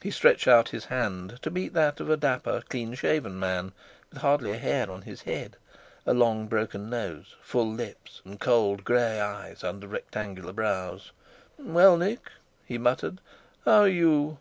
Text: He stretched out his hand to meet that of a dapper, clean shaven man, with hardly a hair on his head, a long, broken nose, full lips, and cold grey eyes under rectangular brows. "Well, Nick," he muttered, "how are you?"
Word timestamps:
He 0.00 0.12
stretched 0.12 0.46
out 0.46 0.68
his 0.68 0.84
hand 0.84 1.40
to 1.42 1.50
meet 1.50 1.72
that 1.72 1.98
of 1.98 2.08
a 2.08 2.16
dapper, 2.16 2.62
clean 2.68 2.94
shaven 2.94 3.36
man, 3.36 3.72
with 4.10 4.20
hardly 4.20 4.52
a 4.52 4.56
hair 4.58 4.88
on 4.88 5.02
his 5.02 5.22
head, 5.22 5.56
a 6.06 6.14
long, 6.14 6.46
broken 6.46 6.88
nose, 6.88 7.34
full 7.42 7.66
lips, 7.68 8.22
and 8.24 8.38
cold 8.38 8.84
grey 8.84 9.18
eyes 9.20 9.64
under 9.64 9.88
rectangular 9.88 10.52
brows. 10.52 11.10
"Well, 11.58 11.96
Nick," 11.96 12.30
he 12.64 12.78
muttered, 12.78 13.20
"how 13.64 13.80
are 13.80 13.88
you?" 13.88 14.38